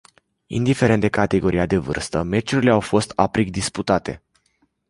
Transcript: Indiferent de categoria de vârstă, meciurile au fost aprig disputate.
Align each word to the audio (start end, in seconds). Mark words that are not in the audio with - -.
Indiferent 0.47 0.99
de 0.99 1.09
categoria 1.09 1.65
de 1.67 1.77
vârstă, 1.77 2.21
meciurile 2.21 2.71
au 2.71 2.79
fost 2.79 3.13
aprig 3.15 3.49
disputate. 3.49 4.21